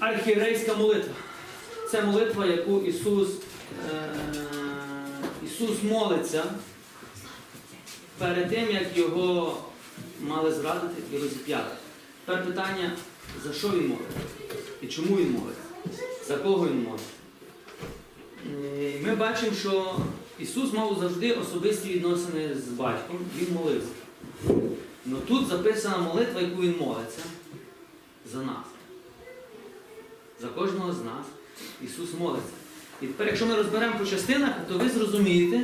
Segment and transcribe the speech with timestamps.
[0.00, 1.14] архієрейська молитва.
[1.90, 3.28] Це молитва, яку Ісус,
[3.90, 4.14] е,
[5.46, 6.44] Ісус молиться
[8.18, 9.56] перед тим, як його
[10.20, 11.74] мали зрадити і розіп'яти.
[12.24, 12.92] Тепер питання,
[13.44, 14.06] за що він молить?
[14.82, 15.98] І чому він молить?
[16.28, 17.00] За кого він молить?
[18.80, 19.96] Е, Ми бачимо, що
[20.38, 23.88] Ісус мав завжди особисті відносини з батьком, Він молився.
[25.06, 27.22] Ну тут записана молитва, яку він молиться
[28.32, 28.64] за нас.
[30.40, 31.26] За кожного з нас
[31.84, 32.48] Ісус молиться.
[33.02, 35.60] І тепер, якщо ми розберемо по частинах, то ви зрозумієте,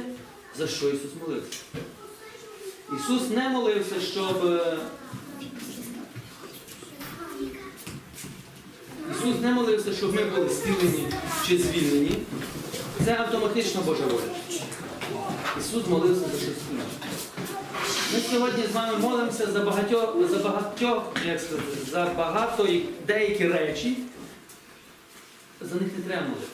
[0.59, 1.59] за що Ісус молився.
[2.97, 4.47] Ісус не молився, щоб.
[4.47, 4.79] е,
[9.11, 11.09] Ісус не молився, щоб ми були зцілені
[11.47, 12.19] чи звільнені.
[13.05, 14.23] Це автоматично Божа воля.
[15.61, 16.85] Ісус молився за щось інше.
[18.15, 22.69] Ми сьогодні з вами молимося за багатьох, за багатьох, як сказати, за багато
[23.07, 23.97] деякі речі.
[25.71, 26.51] За них не треба молитися.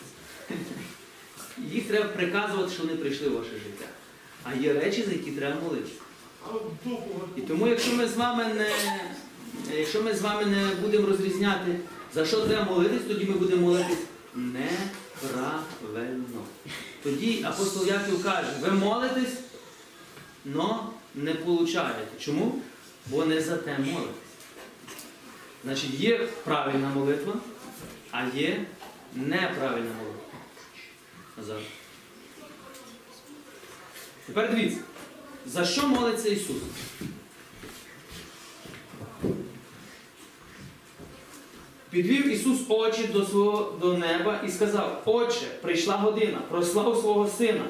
[1.59, 3.85] Їх треба приказувати, що вони прийшли в ваше життя.
[4.45, 5.95] А є речі, за які треба молитися.
[7.37, 8.71] І тому, якщо ми з вами не,
[9.79, 11.77] якщо ми з вами не будемо розрізняти,
[12.15, 13.99] за що треба молитись, тоді ми будемо молитись
[14.35, 16.45] неправильно.
[17.03, 19.39] Тоді апостол Яків каже, ви молитесь,
[20.55, 20.75] але
[21.15, 22.07] не получаєте.
[22.19, 22.63] Чому?
[23.07, 24.15] Бо не за те молитесь.
[25.65, 27.35] Значить, є правильна молитва,
[28.11, 28.65] а є
[29.15, 30.39] неправильна молитва.
[31.37, 31.63] Назад.
[34.27, 34.81] Тепер дивіться,
[35.47, 36.57] за що молиться Ісус?
[41.91, 47.65] Підвів Ісус очі до свого до неба і сказав: Отче, прийшла година, прослав свого сина,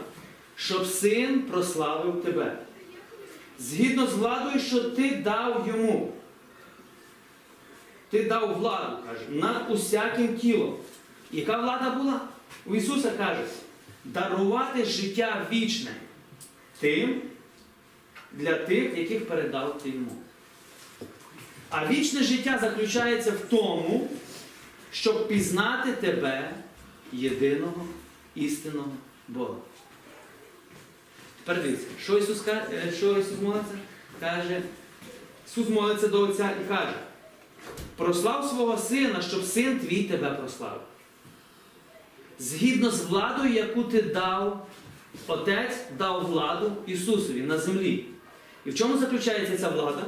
[0.57, 2.59] щоб син прославив тебе.
[3.59, 6.13] Згідно з владою, що ти дав йому.
[8.11, 10.77] Ти дав владу, каже, над усяким тілом.
[11.33, 12.21] Яка влада була?
[12.67, 13.45] У Ісуса каже,
[14.05, 15.91] дарувати життя вічне
[16.81, 17.23] тим,
[18.33, 20.11] для тих, яких передав ти йому.
[21.71, 24.09] А вічне життя заключається в тому,
[24.93, 26.55] щоб пізнати тебе,
[27.13, 27.87] єдиного
[28.35, 28.93] істинного
[29.29, 29.55] Бога.
[31.45, 33.75] Тепер дивіться, що Ісус, ка- е, що Ісус молиться?
[34.21, 34.63] Каже,
[35.47, 36.95] Ісус молиться до Отця і каже,
[37.97, 40.81] прослав свого сина, щоб син твій тебе прославив.
[42.41, 44.67] Згідно з владою, яку ти дав,
[45.27, 48.05] Отець дав владу Ісусові на землі.
[48.65, 50.05] І в чому заключається ця влада?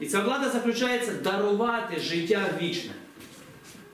[0.00, 2.92] І ця влада заключається дарувати життя вічне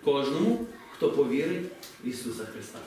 [0.04, 0.66] кожному,
[0.96, 1.66] хто повірить
[2.04, 2.78] в Ісуса Христа.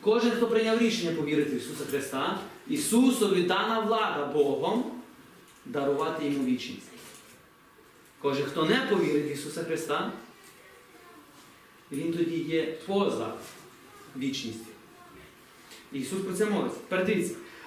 [0.00, 2.38] Кожен, хто прийняв рішення повірити в Ісуса Христа,
[2.68, 4.84] Ісусові дана влада Богом
[5.66, 6.90] дарувати йому вічність.
[8.22, 10.12] Кожен, хто не повірить в Ісуса Христа,
[11.92, 13.34] він тоді є поза
[14.16, 14.66] вічністю.
[15.92, 16.78] Ісус про це молиться.
[16.88, 17.16] Тепер.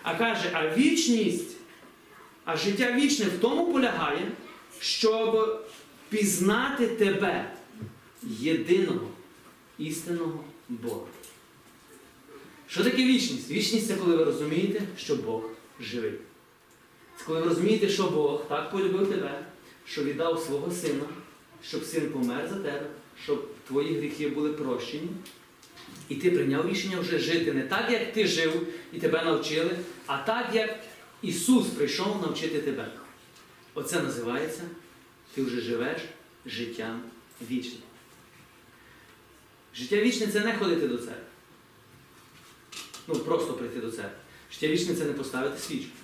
[0.03, 1.57] А каже, а вічність,
[2.45, 4.31] а життя вічне в тому полягає,
[4.79, 5.59] щоб
[6.09, 7.53] пізнати тебе,
[8.23, 9.07] єдиного,
[9.77, 11.05] істинного Бога.
[12.67, 13.51] Що таке вічність?
[13.51, 15.43] Вічність це коли ви розумієте, що Бог
[15.79, 16.13] живий.
[17.17, 19.45] Це коли ви розумієте, що Бог так полюбив тебе,
[19.85, 21.03] що віддав свого сина,
[21.63, 22.85] щоб син помер за тебе,
[23.23, 25.09] щоб твої гріхи були прощені.
[26.09, 29.71] І ти прийняв рішення вже жити не так, як ти жив і тебе навчили,
[30.05, 30.79] а так, як
[31.21, 32.91] Ісус прийшов навчити тебе.
[33.73, 34.61] Оце називається,
[35.33, 36.01] ти вже живеш
[36.45, 37.01] життям
[37.49, 37.81] вічним.
[39.75, 41.23] Життя вічне це не ходити до церкви.
[43.07, 44.17] Ну, просто прийти до церкви.
[44.51, 45.97] Життя вічне це не поставити свічку.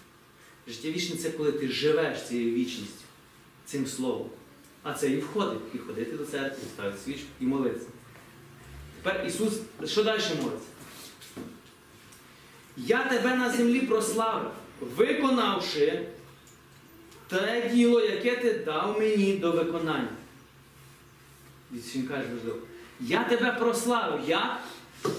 [0.68, 3.04] Життя вічне це коли ти живеш цією вічністю,
[3.66, 4.30] цим словом.
[4.84, 5.60] А це і входить.
[5.74, 7.88] І ходити до церкви, і ставити свічку, і молитися.
[9.04, 10.68] Тепер Ісус, що далі молиться?
[12.78, 16.06] Я тебе на землі прославив, виконавши
[17.28, 20.10] те діло, яке ти дав мені до виконання.
[21.72, 22.58] Він каже важливо.
[23.00, 24.60] Я тебе прославив, як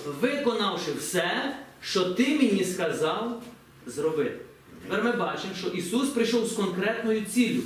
[0.06, 3.42] виконавши все, що ти мені сказав
[3.86, 4.40] зробити.
[4.90, 7.62] Тепер ми бачимо, що Ісус прийшов з конкретною ціллю.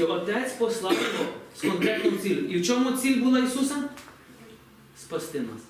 [0.00, 2.46] І Отець послав його з конкретною ціллю.
[2.46, 3.84] І в чому ціль була Ісуса?
[4.98, 5.60] Спасти нас.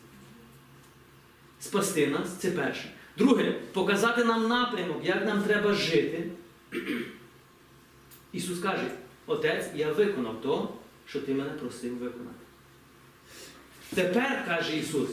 [1.61, 2.90] Спасти нас це перше.
[3.19, 6.31] Друге, показати нам напрямок, як нам треба жити.
[8.32, 8.90] Ісус каже,
[9.26, 10.75] Отець, я виконав то,
[11.06, 12.44] що ти мене просив виконати.
[13.94, 15.11] Тепер, каже Ісус,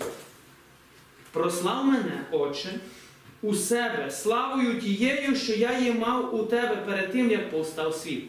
[1.32, 2.80] прослав мене, Отче,
[3.42, 8.24] у себе славою тією, що я її мав у тебе перед тим, як повстав світ.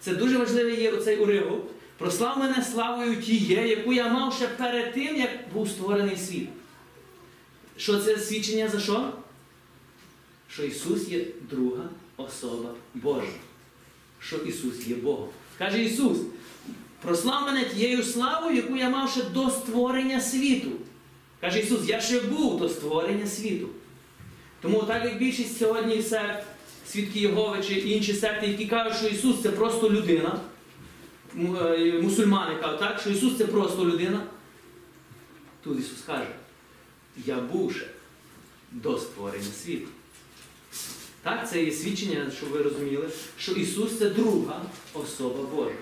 [0.00, 4.94] Це дуже важливий є оцей уривок, Прослав мене славою тіє, яку я мав ще перед
[4.94, 6.48] тим, як був створений світ.
[7.76, 9.12] Що це свідчення за що?
[10.48, 13.26] Що Ісус є друга особа Божа.
[14.20, 15.28] Що Ісус є Богом.
[15.58, 16.18] Каже Ісус,
[17.02, 20.70] прослав мене тією славою, яку я мав ще до створення світу.
[21.40, 23.68] Каже Ісус, я ще був до створення світу.
[24.64, 26.46] Тому так як більшість сьогодні сект,
[26.88, 30.40] свідки Єгови чи інші секти, які кажуть, що Ісус це просто людина,
[31.36, 34.26] е, мусульмани кажуть, так, що Ісус це просто людина.
[35.64, 36.26] Тут Ісус каже,
[37.26, 37.86] я був ще
[38.72, 39.88] до створення світу.
[41.22, 43.08] Так, це є свідчення, щоб ви розуміли,
[43.38, 44.62] що Ісус це друга
[44.94, 45.74] особа Божа.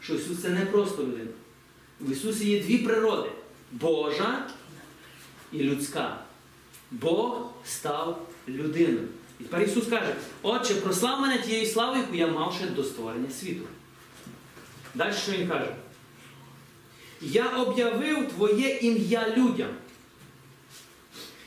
[0.00, 1.30] Що Ісус це не просто людина.
[2.00, 3.30] В Ісусі є дві природи
[3.72, 4.46] Божа
[5.52, 6.21] і людська.
[6.92, 9.08] Бог став людиною.
[9.40, 13.30] І тепер Ісус каже, Отче, прослав мене тією славою, яку я мав ще до створення
[13.30, 13.64] світу.
[14.94, 15.76] Далі що він каже?
[17.20, 19.68] Я об'явив Твоє ім'я людям,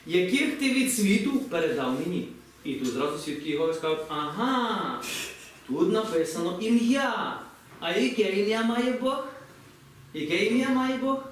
[0.05, 2.29] яких ти від світу передав мені.
[2.63, 5.01] І тут зразу свідки його скажуть, ага,
[5.67, 7.39] тут написано ім'я.
[7.79, 9.23] А яке ім'я має Бог?
[10.13, 11.23] Яке ім'я має Бог?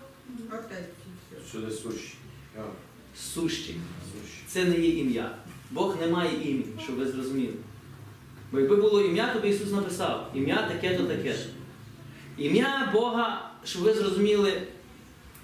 [2.58, 2.62] А,
[3.18, 3.76] Сущий.
[4.54, 5.32] Це не є ім'я.
[5.72, 7.54] Бог не має імені, щоб ви зрозуміли.
[8.52, 11.36] Бо якби було ім'я, то би Ісус написав ім'я таке-то таке.
[12.38, 14.62] Ім'я Бога, щоб ви зрозуміли,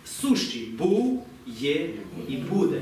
[0.05, 0.65] сущий.
[0.65, 1.89] Був, є
[2.27, 2.81] і буде.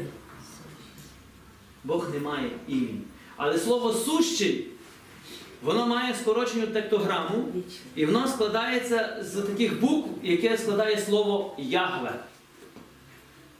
[1.83, 3.01] Бог не має імені.
[3.37, 4.67] Але слово сущий,
[5.63, 7.45] воно має скорочену тектограму,
[7.95, 12.19] і воно складається з таких букв, яке складає слово Ягве.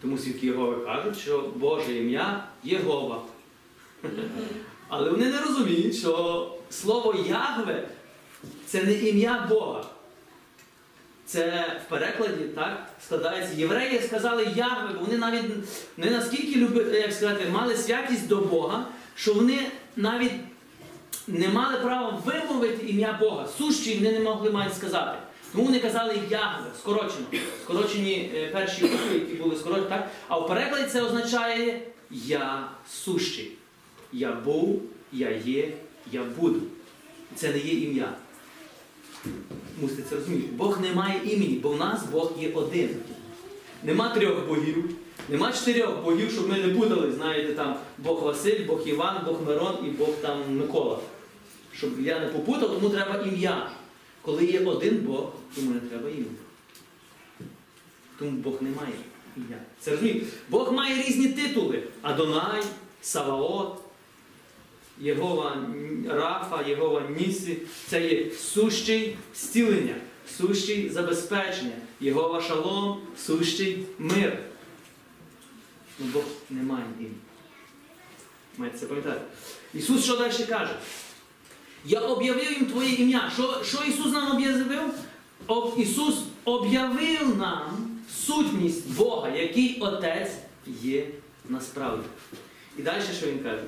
[0.01, 3.21] Тому свідки Єгови кажуть, що Боже ім'я Єгова.
[4.87, 7.87] Але вони не розуміють, що слово Ягве
[8.65, 9.85] це не ім'я Бога.
[11.25, 13.55] Це в перекладі так складається.
[13.55, 15.43] Євреї сказали Ягве, бо вони навіть
[15.97, 18.85] не наскільки люби, як сказати, мали святість до Бога,
[19.15, 20.31] що вони навіть
[21.27, 23.47] не мали права вимовити ім'я Бога.
[23.57, 25.17] Сущі вони не могли навіть сказати.
[25.51, 27.25] Тому вони казали Ягве, скорочено.
[27.63, 30.11] Скорочені е, перші букви, які були скорочені, так?
[30.27, 33.51] А в перекладі це означає Я сущий.
[34.13, 35.73] Я був, я є,
[36.11, 36.61] я буду.
[37.35, 38.13] Це не є ім'я.
[39.81, 40.47] Мусите це розуміти.
[40.51, 42.89] Бог не має імені, бо в нас Бог є один.
[43.83, 44.89] Нема трьох богів,
[45.29, 49.75] нема чотирьох богів, щоб ми не путали, знаєте, там Бог Василь, Бог Іван, Бог Мирон
[49.85, 50.99] і Бог там Микола.
[51.73, 53.69] Щоб я не попутав, тому треба ім'я.
[54.27, 56.25] Коли є один Бог, тому не треба ім'я.
[58.19, 58.93] Тому Бог не має
[59.37, 59.57] ім'я.
[59.79, 60.25] Це розумієте?
[60.49, 62.63] Бог має різні титули: Адонай,
[63.01, 63.81] Саваот,
[64.99, 65.67] Єгова
[66.07, 67.57] Рафа, Єгова Нісі.
[67.87, 69.95] Це є сущий зцілення,
[70.37, 74.39] сущий забезпечення, Єгова Шалом, сущий мир.
[75.99, 77.11] Ну Бог не має ім'я.
[78.57, 79.21] Маєте це пам'ятати.
[79.73, 80.75] Ісус що далі каже?
[81.87, 83.31] Я об'явив їм Твоє ім'я.
[83.33, 84.81] Що, що Ісус нам об'явив?
[85.47, 90.31] Об, Ісус об'явив нам сутність Бога, який Отець
[90.81, 91.07] є
[91.49, 92.03] насправді.
[92.77, 93.63] І далі що Він каже?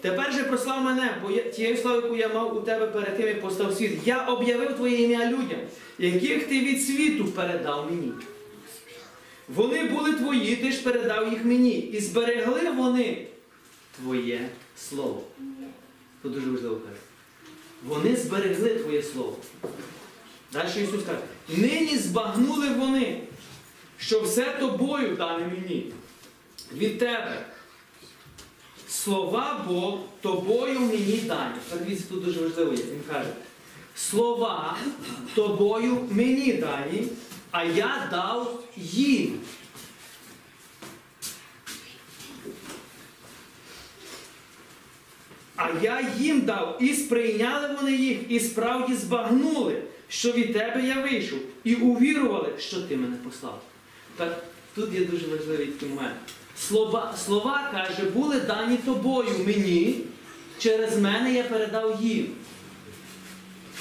[0.00, 3.26] Тепер же прослав мене, бо я, тією славою, яку я мав у тебе перед тим,
[3.26, 3.92] як постав світ.
[4.04, 5.60] Я об'явив Твоє ім'я людям,
[5.98, 8.12] яких ти від світу передав мені.
[9.48, 11.78] Вони були твої, ти ж передав їх мені.
[11.78, 13.26] І зберегли вони
[13.96, 15.22] Твоє Слово.
[16.22, 17.00] Це дуже важливо каже.
[17.84, 19.36] Вони зберегли Твоє Слово.
[20.52, 23.22] Далі Ісус каже, нині збагнули вони,
[23.98, 25.92] що все тобою дане мені.
[26.72, 27.46] Від тебе.
[28.88, 31.54] Слова бо тобою мені дані.
[31.70, 32.82] Подивіться, тут дуже важливо є.
[32.82, 33.32] Він каже,
[33.96, 34.76] слова
[35.34, 37.08] тобою мені дані,
[37.50, 39.40] а я дав їм.
[45.68, 51.00] А я їм дав, і сприйняли вони їх, і справді збагнули, що від тебе я
[51.00, 53.62] вийшов, і увірували, що ти мене послав.
[54.16, 54.44] Так
[54.74, 56.16] тут є дуже важливий такий момент.
[56.58, 60.00] Слова, слова, каже, були дані тобою мені,
[60.58, 62.26] через мене я передав їм.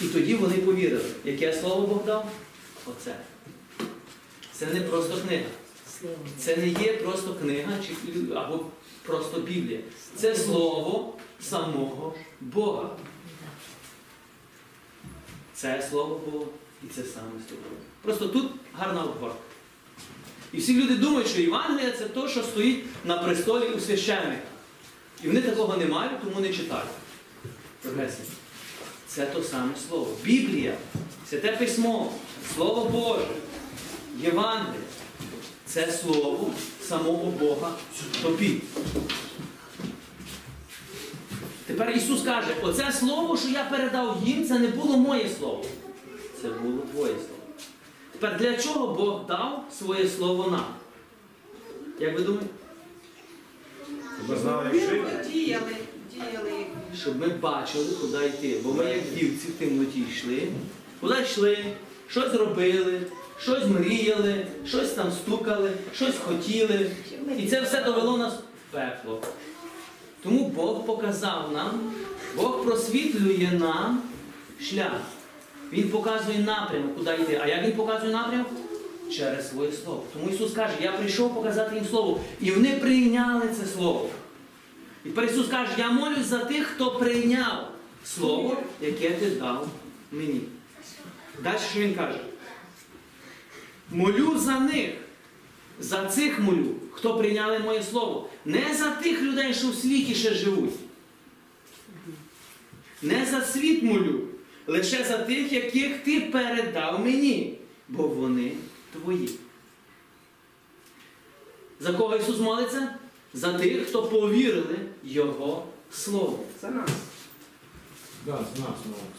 [0.02, 1.10] І тоді вони повірили.
[1.26, 2.32] Яке слово Бог дав?
[2.86, 3.16] Оце.
[4.52, 5.46] Це не просто книга.
[6.38, 7.94] Це не є просто книга чи,
[8.36, 8.66] або
[9.04, 9.80] просто Біблія.
[10.16, 12.90] Це слово самого Бога.
[15.54, 16.46] Це слово Бога
[16.84, 17.64] і це саме слово.
[18.02, 19.38] Просто тут гарна обгорка.
[20.54, 24.48] І всі люди думають, що Євангелія це те, що стоїть на престолі у священника.
[25.24, 26.90] І вони такого не мають, тому не читають.
[29.08, 30.18] Це то саме Слово.
[30.24, 30.78] Біблія,
[31.30, 32.14] Святе Письмо,
[32.56, 33.28] Слово Боже,
[34.22, 34.82] Євангеліє
[35.66, 37.72] це Слово самого Бога
[38.22, 38.62] тобі.
[41.78, 45.66] Тепер Ісус каже, оце слово, що я передав їм, це не було моє слово.
[46.42, 47.42] Це було твоє слово.
[48.12, 50.66] Тепер для чого Бог дав своє слово нам?
[52.00, 52.54] Як ви думаєте?
[54.42, 55.28] Знали, як?
[55.32, 55.76] Діяли,
[56.14, 56.66] діяли.
[57.02, 58.60] Щоб ми бачили, куди йти.
[58.64, 60.48] Бо ми, як дівці в темноті йшли,
[61.02, 61.66] куди йшли,
[62.08, 63.02] щось робили,
[63.40, 66.92] щось мріяли, щось там стукали, щось хотіли.
[67.38, 69.22] І це все довело нас в пекло.
[70.28, 71.94] Тому Бог показав нам,
[72.36, 74.02] Бог просвітлює нам
[74.62, 75.02] шлях.
[75.74, 77.42] Він показує напрямок, куди йти.
[77.44, 78.48] А як він показує напрямок?
[79.12, 80.04] Через своє слово.
[80.14, 82.20] Тому Ісус каже, я прийшов показати їм слово.
[82.42, 84.10] І вони прийняли це слово.
[85.06, 87.72] І тепер Ісус каже, я молюсь за тих, хто прийняв
[88.06, 89.68] слово, яке ти дав
[90.12, 90.42] мені.
[91.44, 92.20] Далі що він каже?
[93.92, 94.90] Молю за них.
[95.80, 98.30] За цих молю, хто прийняли моє слово.
[98.46, 100.74] Не за тих людей, що в світі ще живуть.
[103.02, 104.22] Не за світ молю,
[104.68, 108.52] лише за тих, яких ти передав мені, бо вони
[108.94, 109.30] твої.
[111.80, 112.96] За кого Ісус молиться?
[113.34, 116.40] За тих, хто повірили Його Слову.
[116.62, 116.90] За нас.
[118.26, 118.70] Да, з нас.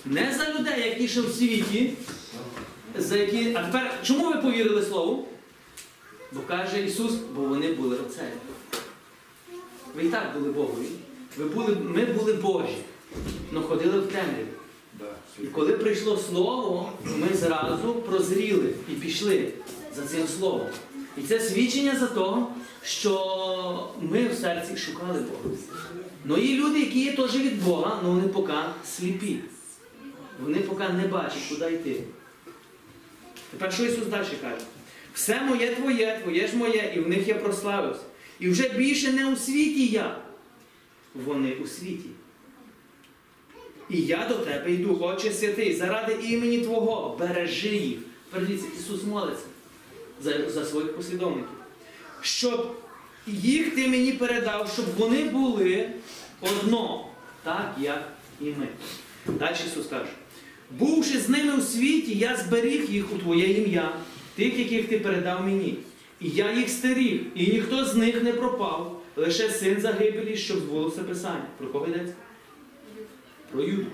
[0.05, 1.93] Не за людей, які ще в світі,
[2.99, 3.55] за які.
[3.55, 5.29] А тепер чому ви повірили Слову?
[6.33, 8.33] Бо каже Ісус, бо вони були оцею.
[9.97, 10.89] Ви і так були Богові.
[11.37, 12.79] Ви були, ми були Божі,
[13.53, 14.47] але ходили в темряві.
[15.43, 19.53] І коли прийшло Слово, ми зразу прозріли і пішли
[19.97, 20.69] за цим Словом.
[21.17, 22.47] І це свідчення за те,
[22.83, 25.57] що ми в серці шукали Бога.
[26.25, 28.53] Ну є люди, які є теж від Бога, але вони поки
[28.87, 29.41] сліпі.
[30.43, 32.03] Вони поки не бачать, куди йти.
[33.51, 34.65] Тепер що Ісус далі каже?
[35.19, 38.03] Все моє твоє, твоє ж моє, і в них я прославився.
[38.41, 40.17] І вже більше не у світі я.
[41.15, 42.09] Вони у світі.
[43.91, 47.99] І я до тебе йду, Отче святий, заради імені Твого, бережи їх.
[48.31, 49.45] Передивіться, Ісус молиться
[50.23, 51.49] за, за своїх послідовників.
[52.21, 52.77] Щоб
[53.27, 55.91] їх ти мені передав, щоб вони були
[56.41, 57.07] одно,
[57.43, 58.69] так як і ми.
[59.27, 60.11] Далі Ісус каже:
[60.71, 63.93] бувши з ними у світі, я зберіг їх у Твоє ім'я,
[64.39, 65.79] тих, яких ти передав мені.
[66.21, 71.03] І я їх стеріг, і ніхто з них не пропав, лише син загибелі, щоб збулося
[71.03, 71.47] Писання.
[71.59, 72.15] Про кого йдеться?
[73.53, 73.87] Про Юду.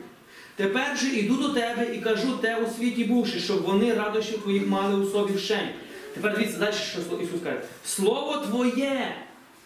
[0.56, 4.66] Тепер же іду до тебе і кажу те у світі бувши, щоб вони радощів твоїх
[4.66, 5.68] мали у собі вшень.
[6.14, 7.60] Тепер дивіться далі, що Ісус каже.
[7.84, 9.14] Слово Твоє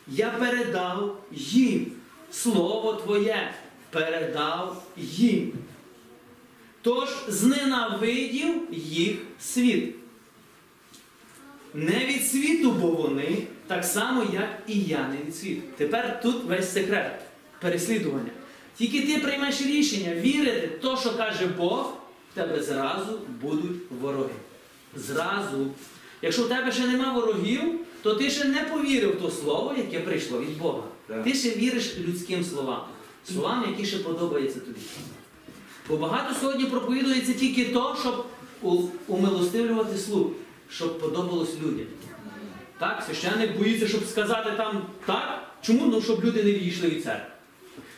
[0.09, 1.87] я передав їм.
[2.31, 3.51] Слово Твоє
[3.91, 5.53] передав їм.
[6.83, 9.98] Тож зненавидів їх світ.
[11.75, 15.63] Не від світу, бо вони, так само, як і я не від світу.
[15.77, 17.21] Тепер тут весь секрет
[17.61, 18.31] переслідування.
[18.77, 21.93] Тільки ти приймеш рішення вірити в те, що каже Бог,
[22.33, 24.35] в тебе зразу будуть вороги.
[24.97, 25.67] Зразу.
[26.23, 27.61] Якщо в тебе ще нема ворогів,
[28.03, 30.83] то ти ще не повірив в то слово, яке прийшло від Бога.
[31.07, 31.25] Так.
[31.25, 32.83] Ти ще віриш людським словам.
[33.33, 34.81] Словам, які ще подобаються тобі.
[35.89, 38.27] Бо багато сьогодні проповідується тільки то, щоб
[39.09, 40.27] умилостивлювати слух,
[40.71, 41.87] щоб подобалось людям.
[42.79, 45.43] Так, священник боїться, щоб сказати там так.
[45.63, 45.87] Чому?
[45.87, 47.27] Ну, щоб люди не відійшли від церкви.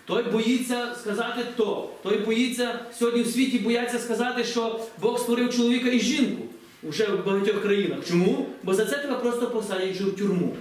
[0.04, 1.90] Той боїться сказати то.
[2.02, 6.42] Той боїться сьогодні в світі бояться сказати, що Бог створив чоловіка і жінку
[6.82, 7.98] вже в багатьох країнах.
[8.08, 8.46] Чому?
[8.62, 10.56] Бо за це тебе просто посадять в тюрму.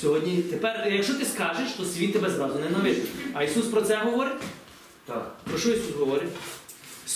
[0.00, 3.04] Сьогодні, тепер, якщо ти скажеш, то світ тебе зразу ненавидить.
[3.34, 4.42] А Ісус про це говорить?
[5.06, 5.36] Так.
[5.44, 6.30] Про що Ісус говорить?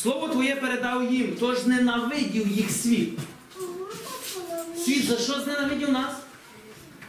[0.03, 3.19] Слово Твоє передав їм, тож ненавидів їх світ.
[4.85, 6.13] Світ за що зненавидів нас?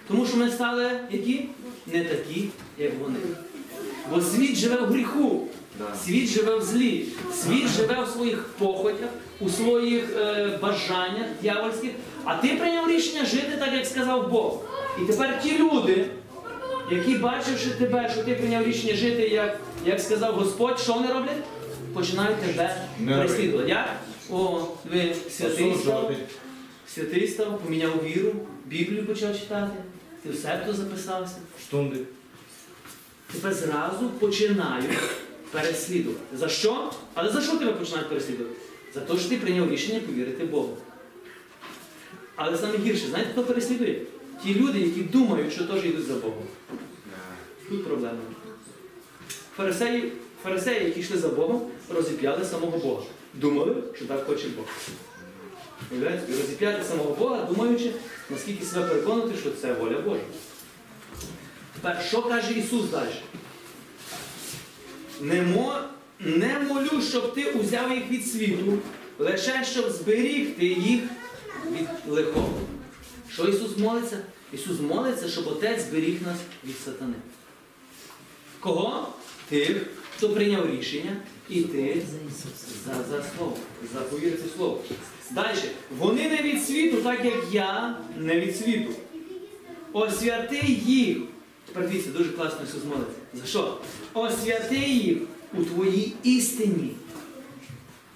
[0.08, 1.46] Тому що ми стали які?
[1.94, 3.20] Не такі, як вони.
[4.12, 5.48] Бо світ живе в гріху,
[6.06, 11.92] світ живе в злі, світ живе в своїх похотях, у своїх е, бажаннях дьявольських.
[12.24, 14.60] А ти прийняв рішення жити так, як сказав Бог.
[15.02, 16.06] І тепер ті люди,
[16.92, 21.44] які бачивши тебе, що ти прийняв рішення жити, як, як сказав Господь, що вони роблять?
[21.96, 23.70] Починають тебе переслідувати.
[23.70, 24.00] Як?
[24.32, 26.12] О, ви святий став,
[26.88, 28.34] святий став, поміняв віру,
[28.66, 29.74] Біблію почав читати,
[30.24, 31.36] ти в секту записався.
[31.62, 32.00] Штунди.
[33.32, 34.98] Тебе зразу починають
[35.52, 36.38] переслідувати.
[36.38, 36.92] За що?
[37.14, 38.56] Але за що тебе починають переслідувати?
[38.94, 40.78] За те, що ти прийняв рішення повірити Богу.
[42.36, 44.02] Але саме гірше, знаєте, хто переслідує?
[44.44, 46.44] Ті люди, які думають, що теж йдуть за Богом.
[47.70, 48.20] Тут проблема.
[49.58, 50.12] Фарисеї
[50.46, 53.04] Фарисеї, які йшли за Богом, розіп'яли самого Бога.
[53.34, 54.66] Думали, що так хоче Бог.
[55.92, 57.92] І розіп'яти самого Бога, думаючи,
[58.30, 60.22] наскільки себе переконати, що це воля Божа.
[61.74, 63.10] Тепер, що каже Ісус далі?
[65.22, 65.80] Не, мо,
[66.20, 68.78] не молю, щоб ти узяв їх від світу,
[69.20, 71.02] лише щоб зберігти їх
[71.72, 72.60] від лихого.
[73.32, 74.18] Що Ісус молиться?
[74.54, 77.16] Ісус молиться, щоб Отець зберіг нас від сатани.
[78.60, 79.08] Кого?
[79.50, 81.18] Тих, хто прийняв рішення
[81.50, 82.02] іти
[82.86, 83.58] за, за слово,
[83.94, 84.82] за повірити слово.
[85.32, 85.58] Далі.
[85.98, 88.92] Вони не від світу, так як я не від світу.
[89.94, 91.18] Освяти їх.
[91.66, 93.14] Тепер дивіться, дуже класно Ісус молиться.
[93.34, 93.78] За що?
[94.14, 95.18] Освяти їх
[95.54, 96.92] у твоїй істині.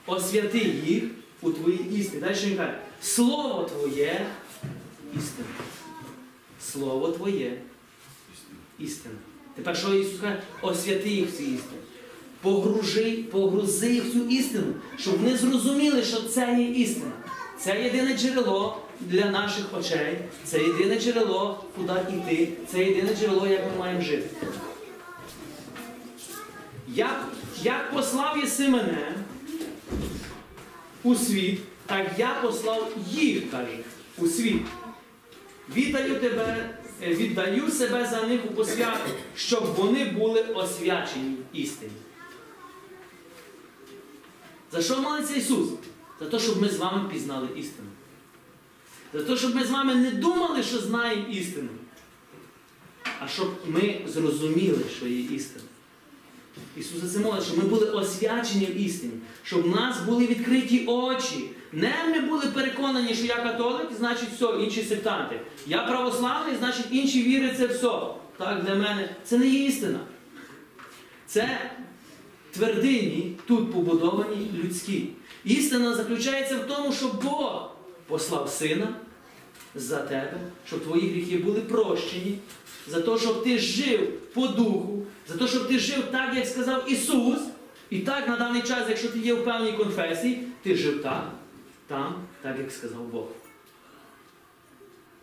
[0.05, 1.03] Освяти їх
[1.41, 2.21] у твоїй істині.
[2.21, 4.25] Далі він каже, Слово Твоє
[5.17, 5.47] істина.
[6.61, 7.61] Слово Твоє
[8.79, 9.15] істина.
[9.59, 10.41] Тепер що Ісус каже?
[10.61, 11.81] Освяти їх в цій істині.
[12.41, 17.11] Погружи, погрузи їх цю істину, щоб вони зрозуміли, що це є істина.
[17.59, 23.61] Це єдине джерело для наших очей, це єдине джерело, куди йти, це єдине джерело, як
[23.71, 24.29] ми маємо жити.
[26.87, 27.27] Як,
[27.63, 29.15] як послав єси мене
[31.03, 33.77] у світ, так я послав їх, каже,
[34.17, 34.61] у світ.
[35.75, 36.69] Віддаю тебе,
[37.01, 41.91] віддаю себе за них у посвяту, щоб вони були освячені в істині.
[44.71, 45.69] За що молиться Ісус?
[46.19, 47.87] За те, щоб ми з вами пізнали істину.
[49.13, 51.69] За те, щоб ми з вами не думали, що знаємо істину,
[53.19, 55.65] а щоб ми зрозуміли, що є істина.
[56.77, 59.13] Ісус це молить, щоб ми були освячені в істині,
[59.43, 61.49] щоб в нас були відкриті очі.
[61.73, 65.39] Не ми були переконані, що я католик, значить все, інші сектанти.
[65.67, 67.91] Я православний, значить інші віри це все.
[68.37, 69.99] Так, для мене це не є істина.
[71.27, 71.59] Це
[72.51, 75.09] твердині тут побудовані людські.
[75.45, 77.71] Істина заключається в тому, що Бог
[78.07, 78.87] послав сина
[79.75, 82.37] за тебе, щоб твої гріхи були прощені,
[82.87, 86.91] за те, щоб ти жив по духу, за те, щоб ти жив так, як сказав
[86.91, 87.39] Ісус.
[87.89, 91.31] І так на даний час, якщо ти є в певній конфесії, ти жив так,
[91.89, 93.27] там, так, як сказав Бог.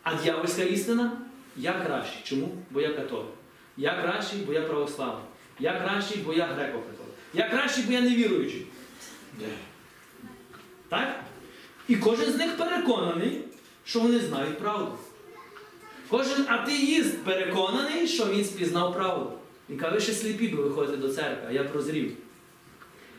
[0.02, 1.12] А дьявольська істина
[1.57, 2.20] я кращий.
[2.24, 2.48] Чому?
[2.70, 3.31] Бо я католик.
[3.76, 5.24] Я кращий, бо я православний.
[5.59, 7.14] Я кращий, бо я греко-католик.
[7.35, 8.66] Я кращий, бо я невіруючий.
[10.88, 11.20] Так?
[11.88, 13.44] І кожен з них переконаний,
[13.85, 14.98] що вони знають правду.
[16.09, 19.33] Кожен атеїст переконаний, що він спізнав правду.
[19.70, 22.16] Він каже, ви ще сліпі, бо виходите до церкви, а я прозрів.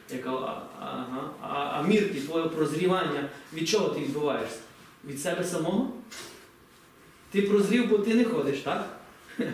[0.09, 0.37] Я кажу,
[0.79, 4.57] ага, а, а Мірки, твоє прозрівання, від чого ти відбуваєшся?
[5.05, 5.91] Від себе самого?
[7.31, 8.99] Ти прозрів, бо ти не ходиш, так?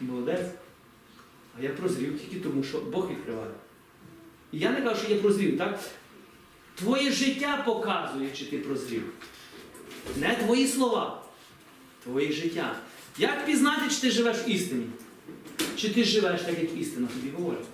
[0.00, 0.46] Молодець.
[1.58, 3.50] А я прозрів тільки тому, що Бог відкриває.
[4.52, 5.80] І я не кажу, що я прозрів, так?
[6.74, 9.02] Твоє життя показує, чи ти прозрів.
[10.16, 11.22] Не твої слова,
[12.04, 12.76] твоє життя.
[13.18, 14.86] Як пізнати, чи ти живеш в істині?
[15.76, 17.66] Чи ти живеш так, як істина тобі говорить?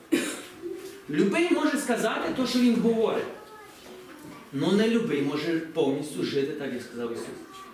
[1.11, 3.25] Любий може сказати те, що він говорить.
[4.53, 7.27] Ну не любий може повністю жити так, як сказав Ісус.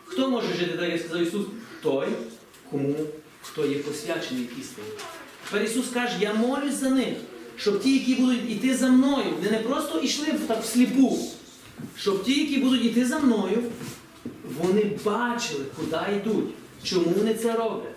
[0.05, 1.47] Хто може жити так, як сказав Ісус?
[1.83, 2.09] Той,
[2.71, 2.95] кому
[3.43, 4.89] хто є посвячений істині.
[5.45, 7.15] Тепер Ісус каже, я молюсь за них,
[7.57, 11.19] щоб ті, які будуть йти за мною, вони не просто йшли так всліпу,
[11.97, 13.63] щоб ті, які будуть йти за мною,
[14.61, 17.95] вони бачили, куди йдуть, чому вони це роблять.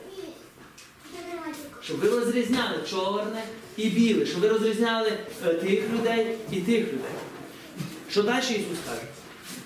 [1.84, 3.44] Щоб ви розрізняли чорне
[3.78, 5.14] і біле, щоб ви розрізняли
[5.46, 7.12] е, тих людей і тих людей.
[8.10, 9.02] Що далі Ісус каже?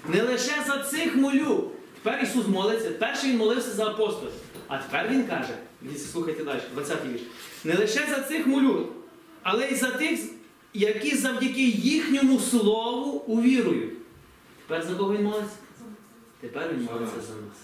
[0.08, 1.72] Не лише за цих молю.
[2.04, 4.32] Тепер Ісус молиться, перший Він молився за апостолів.
[4.67, 5.58] А тепер Він каже,
[6.12, 7.22] слухайте далі, 20 вірш.
[7.63, 8.88] Не лише за цих молю,
[9.43, 10.20] але й за тих,
[10.74, 13.93] які завдяки їхньому слову увірують.
[14.67, 15.56] Тепер за кого він молиться?
[16.41, 17.58] Тепер він молиться за нас.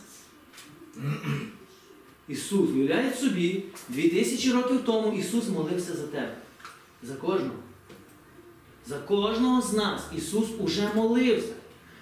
[2.27, 6.35] Ісус, уявляють собі, 2000 років тому Ісус молився за тебе.
[7.03, 7.55] За кожного.
[8.87, 11.53] За кожного з нас Ісус уже молився.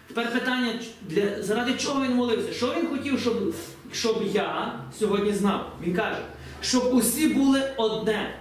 [0.07, 2.53] Тепер питання, для, заради чого Він молився?
[2.53, 3.53] Що Він хотів, щоб,
[3.91, 5.75] щоб я сьогодні знав?
[5.83, 6.21] Він каже,
[6.61, 8.37] щоб усі були одне.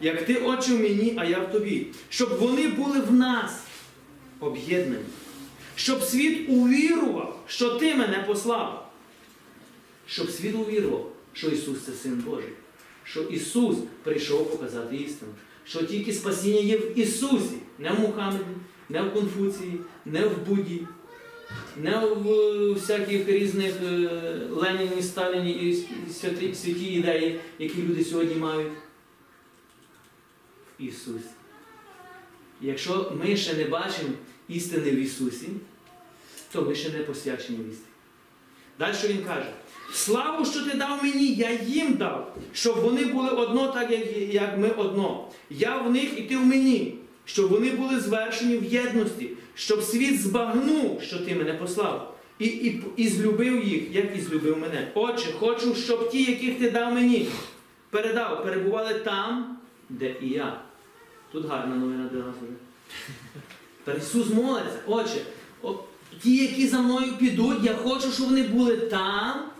[0.00, 1.86] Як ти очі в мені, а я в тобі.
[2.08, 3.60] Щоб вони були в нас
[4.40, 5.04] об'єднані.
[5.74, 8.89] Щоб світ увірував, що ти мене послав.
[10.10, 12.52] Щоб світ увірував, що Ісус це Син Божий.
[13.04, 15.32] Що Ісус прийшов показати істину.
[15.64, 18.44] Що тільки спасіння є в Ісусі, не в Мухаммеді,
[18.88, 20.86] не в Конфуції, не в Будді,
[21.76, 23.98] не в е, всяких різних е,
[24.50, 28.72] Леніні, Сталіні і святі, святі ідеї, які люди сьогодні мають.
[30.80, 31.30] В Ісусі.
[32.60, 34.10] Якщо ми ще не бачимо
[34.48, 35.48] істини в Ісусі,
[36.52, 37.90] то ми ще не посвячені в істині.
[38.78, 39.52] Далі він каже:
[39.92, 43.90] славу, що ти дав мені, я їм дав, щоб вони були одно, так
[44.30, 45.28] як, ми одно.
[45.50, 50.20] Я в них і ти в мені, щоб вони були звершені в єдності, щоб світ
[50.20, 54.90] збагнув, що ти мене послав, і, і, і злюбив їх, як і злюбив мене.
[54.94, 57.28] Отче, хочу, щоб ті, яких ти дав мені,
[57.90, 59.56] передав, перебували там,
[59.88, 60.60] де і я.
[61.32, 62.34] Тут гарна новина для нас.
[63.84, 65.20] Та Ісус молиться, Отче,
[66.22, 69.50] ті, які за мною підуть, я хочу, щоб вони були там,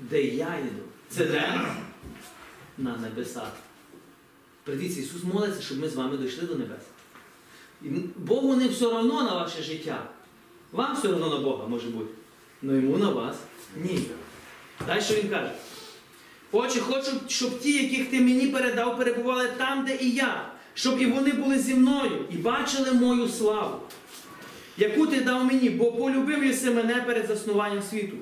[0.00, 0.82] де я йду.
[1.08, 1.60] Це де?
[2.78, 3.52] На небесах.
[4.64, 6.82] Придіться, Ісус молиться, щоб ми з вами дійшли до небес.
[7.82, 10.02] І Богу не все одно на ваше життя.
[10.72, 12.10] Вам все одно на Бога може бути.
[12.62, 13.36] але йому на вас
[13.76, 14.00] ні.
[14.86, 15.52] Далі що він каже?
[16.52, 21.06] Отче, хочу, щоб ті, яких ти мені передав, перебували там, де і я, щоб і
[21.06, 23.80] вони були зі мною і бачили мою славу,
[24.76, 28.16] яку ти дав мені, бо полюбив єси мене перед заснуванням світу.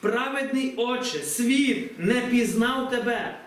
[0.00, 3.38] Праведний Отче, світ не пізнав тебе,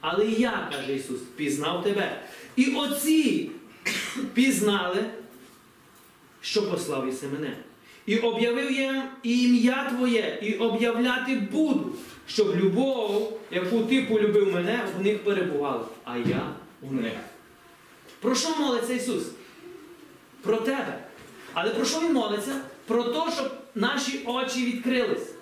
[0.00, 2.22] але я, каже Ісус, пізнав тебе.
[2.56, 3.50] І оці
[4.34, 5.04] пізнали,
[6.40, 7.56] що послав єси мене.
[8.06, 11.92] І об'явив я ім'я Твоє, і об'являти буду,
[12.26, 17.12] щоб любов, яку ти полюбив мене, в них перебувала, а я у них.
[18.20, 19.24] Про що молиться Ісус?
[20.42, 21.04] Про тебе.
[21.54, 22.60] Але про що Він молиться?
[22.86, 25.37] Про те, щоб наші очі відкрились.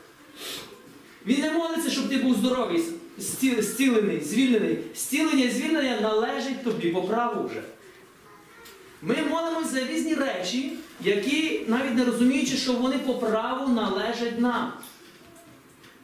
[1.26, 2.82] Він не молиться, щоб ти був здоровий,
[3.18, 4.78] зцілений, звільнений.
[4.94, 7.62] Зцілення і звільнення належить тобі по праву вже.
[9.02, 10.72] Ми молимося за різні речі,
[11.04, 14.72] які, навіть не розуміючи, що вони по праву належать нам.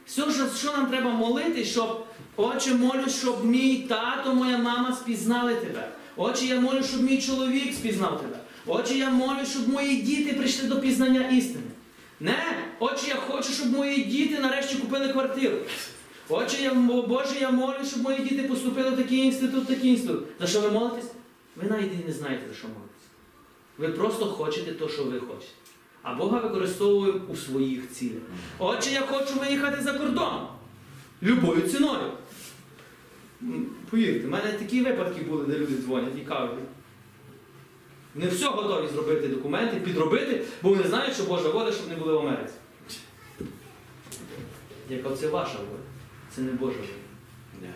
[0.05, 0.23] Все,
[0.57, 5.89] що, нам треба молити, щоб, Отче, молю, щоб мій тато, моя мама спізнали тебе.
[6.15, 8.39] Отче, я молю, щоб мій чоловік спізнав тебе.
[8.65, 11.63] Отче, я молю, щоб мої діти прийшли до пізнання істини.
[12.23, 15.57] Не, Отче, я хочу, щоб мої діти нарешті купили квартиру.
[16.29, 20.23] Отче, я, Боже, я молю, щоб мої діти поступили в такий інститут, такий інститут.
[20.39, 21.11] За що ви молитесь?
[21.55, 23.07] Ви навіть і не знаєте, за що молитесь.
[23.77, 25.53] Ви просто хочете те, що ви хочете.
[26.01, 28.21] А Бога використовує у своїх цілях.
[28.59, 30.47] Отче, я хочу виїхати за кордон.
[31.23, 32.11] Любою ціною.
[33.89, 36.59] Повірте, в мене такі випадки були, де люди дзвонять і кажуть.
[38.15, 42.13] Вони все готові зробити документи, підробити, бо вони знають, що Божа воля, щоб не були
[42.13, 42.53] в Америці.
[44.89, 45.79] Яка це ваша воля?
[46.35, 47.69] Це не Божа воля.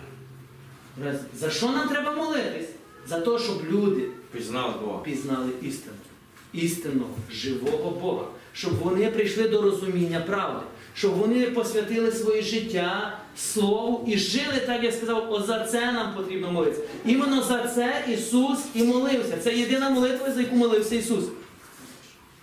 [1.06, 2.69] Раз, За що нам треба молитись?
[3.08, 5.00] За те, щоб люди Пізнав Бога.
[5.04, 5.95] пізнали істину.
[6.54, 8.26] Істинного, живого Бога.
[8.54, 10.65] Щоб вони прийшли до розуміння правди.
[10.93, 16.13] Щоб вони посвятили своє життя Слову і жили, так як сказав, о, за це нам
[16.15, 16.82] потрібно молитися.
[17.06, 19.38] Іменно за це Ісус і молився.
[19.43, 21.23] Це єдина молитва, за яку молився Ісус.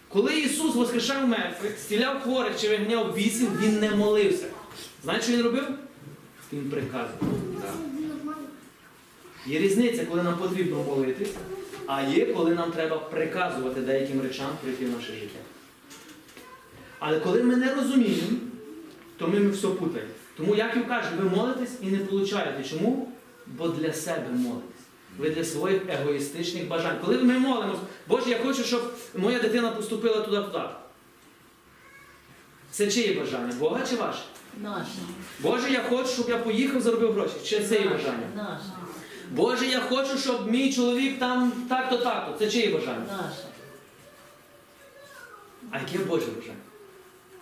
[0.09, 4.47] Коли Ісус воскрешав мертвих, стіляв хворих чи вигняв вісім, Він не молився.
[5.05, 5.65] Знаєте, що Він робив?
[6.53, 7.21] Він приказував.
[9.47, 11.33] Є різниця, коли нам потрібно молитись,
[11.87, 15.39] а є, коли нам треба приказувати деяким речам прийти в наше життя.
[16.99, 18.39] Але коли ми не розуміємо,
[19.17, 20.11] то ми все путаємо.
[20.37, 22.65] Тому як Яків каже, ви молитесь і не получаєте.
[22.65, 23.13] Чому?
[23.47, 24.71] Бо для себе молитесь.
[25.19, 26.99] Ви для своїх егоїстичних бажань.
[27.05, 30.65] Коли ми молимося, Боже, я хочу, щоб моя дитина поступила туди-туди.
[32.71, 33.55] Це чиє бажання?
[33.59, 34.23] Бога чи ваше?
[34.63, 34.91] Наше.
[35.41, 37.35] Боже, я хочу, щоб я поїхав, заробив гроші.
[37.45, 38.29] Чи це є бажання?
[38.37, 38.65] Наше.
[39.31, 42.39] Боже, я хочу, щоб мій чоловік там так-то, так-то.
[42.39, 43.07] Це чиє бажання?
[43.09, 43.45] Наше.
[45.71, 46.55] А яке Боже бажання?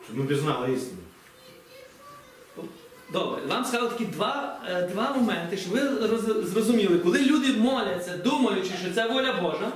[0.04, 0.98] Щоб ми пізнали істину.
[3.12, 8.16] Добре, вам скажу такі два, е, два моменти, щоб ви роз- зрозуміли, коли люди моляться,
[8.16, 9.72] думаючи, що це воля Божа,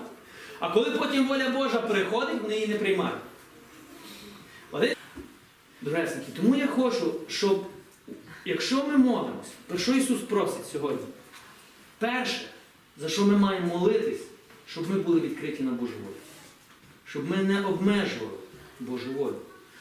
[0.61, 3.19] а коли потім воля Божа приходить, вони її не приймають.
[4.71, 4.95] Один,
[6.37, 7.65] тому я хочу, щоб,
[8.45, 11.07] якщо ми молимося, про що Ісус просить сьогодні?
[11.99, 12.41] Перше,
[12.97, 14.21] за що ми маємо молитись,
[14.67, 16.15] щоб ми були відкриті на Божу волю.
[17.05, 18.39] Щоб ми не обмежували
[18.81, 19.37] Божу волю.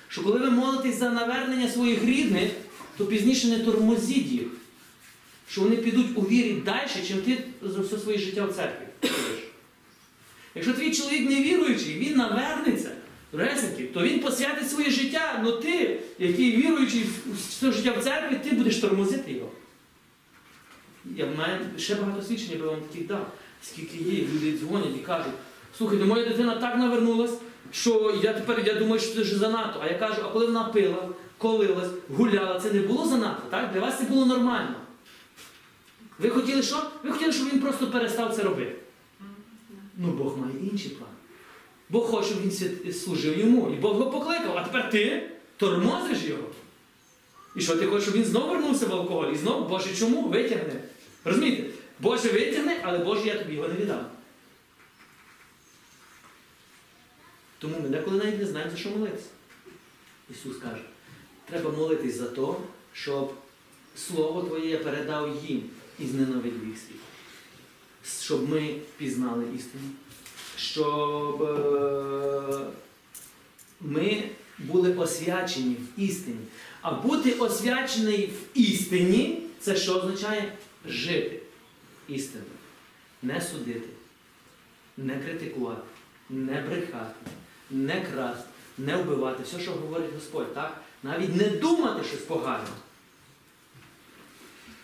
[0.07, 2.51] Що коли ви молитесь за навернення своїх рідних,
[2.97, 4.47] то пізніше не тормозіть їх.
[5.49, 9.11] Що вони підуть у вірі далі, чим ти за все своє життя в церкві.
[10.55, 12.91] Якщо твій чоловік не віруючий, він навернеться,
[13.93, 17.05] то він посвятить своє життя, але ти, який віруючий
[17.49, 19.51] все життя в церкві, ти будеш тормозити його.
[21.15, 23.31] Я маю ще багато свідчень, я би вам таких дав.
[23.63, 25.33] Скільки є, люди дзвонять і кажуть,
[25.77, 27.33] слухайте, моя дитина так навернулась,
[27.71, 29.81] що я тепер я думаю, що це вже занадто.
[29.83, 31.09] А я кажу, а коли вона пила,
[31.45, 33.73] колилась, гуляла, це не було занадто, так?
[33.73, 34.75] Для вас це було нормально.
[36.19, 36.91] Ви хотіли що?
[37.03, 38.75] Ви хотіли, щоб він просто перестав це робити.
[39.97, 41.09] Ну, Бог має інший план.
[41.89, 43.69] Бог хоче, щоб він служив йому.
[43.69, 46.49] І Бог його покликав, а тепер ти тормозиш його.
[47.55, 49.31] І що ти хочеш, щоб він знову вернувся в алкоголь?
[49.33, 50.27] І знову, Боже, чому?
[50.27, 50.81] Витягне.
[51.23, 51.69] Розумієте?
[51.99, 54.05] Боже витягне, але Боже, я тобі його не віддам.
[57.59, 59.29] Тому ми деколи навіть не знаємо, за що молитися.
[60.29, 60.81] Ісус каже,
[61.45, 62.41] треба молитись за те,
[62.93, 63.33] щоб
[63.95, 65.63] Слово Твоє я передав їм
[65.99, 66.99] і зненавидів їх світ.
[68.21, 69.83] Щоб ми пізнали істину,
[70.57, 72.65] щоб е,
[73.81, 74.23] ми
[74.59, 76.39] були освячені в істині.
[76.81, 80.53] А бути освячений в істині це що означає?
[80.87, 81.39] Жити
[82.07, 82.49] істиною.
[83.21, 83.89] Не судити,
[84.97, 85.81] не критикувати,
[86.29, 87.15] не брехати,
[87.71, 89.43] не красти, не вбивати.
[89.43, 90.81] Все, що говорить Господь, так?
[91.05, 92.67] Навіть не думати щось погане.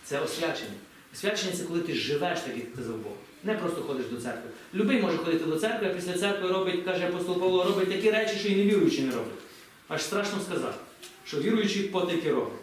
[0.03, 0.73] Це освячення.
[1.13, 3.13] Освячення це коли ти живеш так, як казав Бог.
[3.43, 4.49] Не просто ходиш до церкви.
[4.73, 8.35] Любий може ходити до церкви, а після церкви робить, каже апостол Павло, робить такі речі,
[8.35, 9.39] що і невіруючі не роблять.
[9.87, 10.77] Аж страшно сказати,
[11.25, 12.59] що віруючі потики роблять.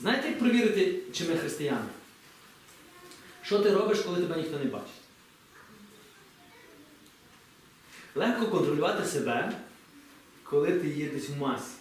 [0.00, 1.86] Знаєте, як провірити, чи ми християни?
[3.42, 4.88] Що ти робиш, коли тебе ніхто не бачить?
[8.14, 9.52] Легко контролювати себе,
[10.44, 11.72] коли ти є десь в масі.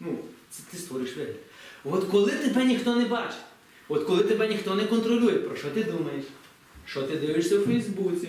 [0.00, 0.18] Ну,
[0.50, 1.36] це ти створиш вигляд.
[1.84, 3.40] От коли тебе ніхто не бачить,
[3.88, 6.24] от коли тебе ніхто не контролює, про що ти думаєш?
[6.86, 8.28] Що ти дивишся у Фейсбуці?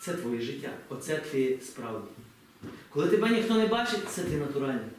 [0.00, 0.70] Це твоє життя.
[0.88, 2.08] Оце ти справді.
[2.90, 4.90] Коли тебе ніхто не бачить, це ти натуральний.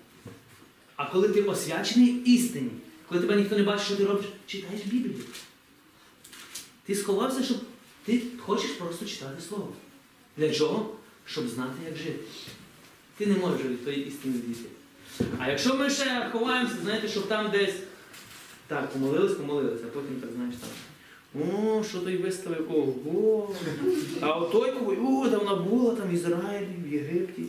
[0.96, 2.72] А коли ти освячений істині,
[3.08, 5.24] коли тебе ніхто не бачить, що ти робиш, читаєш Біблію.
[6.86, 7.58] Ти сховався, щоб
[8.06, 9.74] ти хочеш просто читати Слово.
[10.38, 10.96] Для чого?
[11.32, 12.20] Щоб знати, як жити.
[13.18, 14.70] Ти не можеш від тої істини дійти.
[15.40, 17.76] А якщо ми ще ховаємося, знаєте, щоб там десь
[18.68, 20.70] так, помолились, помолились, а потім так, знаєш, там.
[21.42, 22.72] О, що той виставив?
[22.76, 23.56] Ого.
[24.22, 27.44] А от той кого, о, давно була там в Ізраїлі, в Єгипті.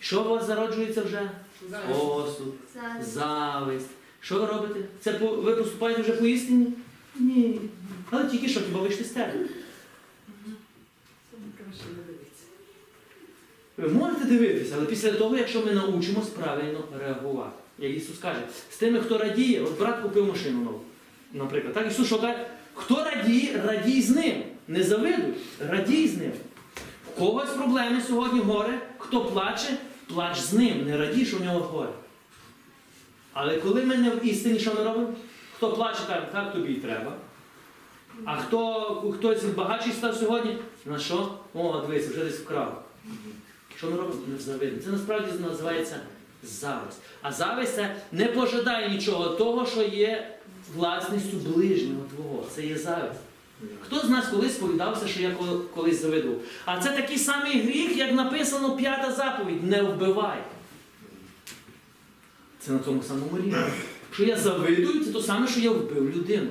[0.00, 1.30] Що у вас зароджується вже?
[1.98, 2.54] Осуд,
[3.04, 3.90] зависть.
[4.20, 4.80] Що ви робите?
[5.00, 6.72] Це по- ви поступаєте вже по істині?
[7.20, 7.60] Ні.
[8.10, 9.32] Але тільки що, хіба вийшли з тебе?
[13.76, 17.56] Ви можете дивитися, але після того, якщо ми научимось правильно реагувати.
[17.78, 20.80] Як Ісус каже, з тими, хто радіє, от брат купив машину нову.
[21.32, 24.42] Наприклад, так Ісус каже, хто радіє, радій з ним.
[24.68, 25.34] Не завидуй,
[25.68, 26.32] радій з ним.
[27.16, 29.76] У когось проблеми сьогодні горе, хто плаче,
[30.08, 31.92] плач з ним, не радій, що в нього горе.
[33.32, 35.12] Але коли ми не в істині, що ми робимо?
[35.56, 37.12] Хто плаче, каже, так тобі і треба.
[38.24, 41.34] А хто хтось багатший став сьогодні, на що?
[41.54, 42.84] О, дивись, вже десь вкрав.
[43.76, 44.20] Що ми робимо?
[44.28, 44.82] Не завидно.
[44.82, 46.00] Це насправді називається
[46.42, 46.98] зависть.
[47.22, 50.36] А зависть це не пожадає нічого того, що є
[50.74, 52.46] власністю ближнього твого.
[52.54, 53.20] Це є зависть.
[53.80, 55.36] Хто з нас колись сповідався, що я
[55.74, 56.38] колись завидував?
[56.64, 60.38] А це такий самий гріх, як написано п'ята заповідь не вбивай.
[62.60, 63.54] Це на тому самому рівні.
[64.08, 66.48] Якщо я завидую, це то саме, що я вбив людину.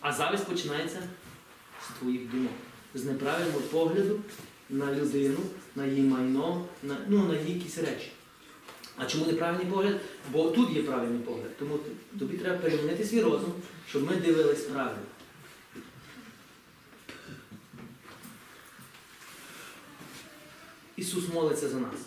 [0.00, 0.98] А зависть починається
[1.86, 2.52] з твоїх думок,
[2.94, 4.20] з неправильного погляду
[4.70, 5.38] на людину,
[5.76, 8.12] на її майно, на, ну, на її якісь речі.
[8.96, 10.00] А чому неправильний погляд?
[10.32, 11.56] Бо тут є правильний погляд.
[11.58, 11.78] Тому
[12.18, 13.52] тобі треба перемінити свій розум,
[13.88, 15.02] щоб ми дивились правильно.
[20.96, 22.00] Ісус молиться за нас.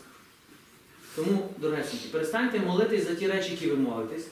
[1.15, 4.27] Тому, дорогесенькі, перестаньте молитись за ті речі, які ви молитесь.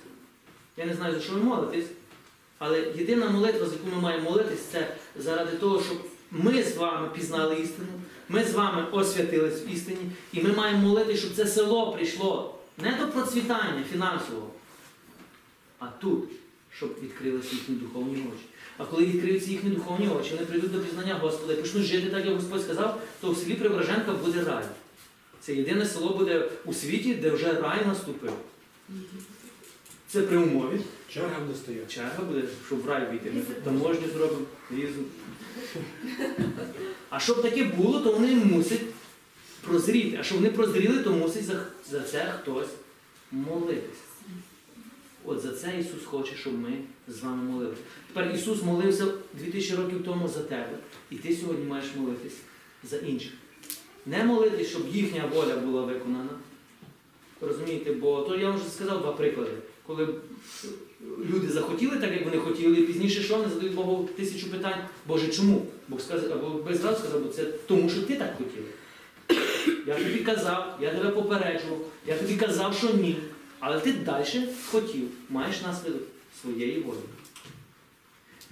[0.78, 1.86] Я не знаю, за що ви молитесь,
[2.58, 5.98] але єдина молитва, за яку ми маємо молитись, це заради того, щоб
[6.32, 7.88] ми з вами пізнали істину,
[8.32, 12.92] ми з вами освятились в істині, і ми маємо молитись, щоб це село прийшло не
[12.92, 14.52] до процвітання фінансового,
[15.80, 16.30] а тут,
[16.78, 18.46] щоб відкрилися їхні духовні очі.
[18.78, 22.26] А коли відкриються їхні духовні очі, вони прийдуть до пізнання Господа і почнуть жити так,
[22.26, 24.64] як Господь сказав, то в селі Преображенка буде рай.
[25.42, 28.34] Це єдине село буде у світі, де вже рай наступив.
[30.08, 30.80] Це при умові.
[31.14, 31.94] Черга буде стояти.
[31.94, 33.32] Черга буде, щоб в рай війти.
[33.32, 35.02] Ми таможню зробимо, візу.
[37.10, 38.82] А щоб таке було, то вони мусять
[39.62, 40.18] прозріти.
[40.20, 42.70] А щоб вони прозріли, то мусить за, за це хтось
[43.32, 44.02] молитися.
[45.26, 46.74] От за це Ісус хоче, щоб ми
[47.08, 47.82] з вами молилися.
[48.08, 50.78] Тепер Ісус молився 2000 років тому за тебе,
[51.12, 52.38] і ти сьогодні маєш молитись
[52.84, 53.32] за інших.
[54.06, 56.30] Не молитись, щоб їхня воля була виконана.
[57.42, 59.52] Розумієте, бо то я вам вже сказав два приклади.
[59.88, 60.08] Коли
[61.30, 64.80] люди захотіли так, як вони хотіли, і пізніше що вони задають Богу тисячу питань.
[65.08, 65.66] Боже, чому?
[65.88, 68.64] Бог сказав, або без зразу сказав, бо це тому, що ти так хотів.
[69.88, 73.18] Я тобі казав, я тебе попереджував, я тобі казав, що ні.
[73.60, 76.02] Але ти далі хотів, маєш наслідок
[76.42, 76.98] своєї волі.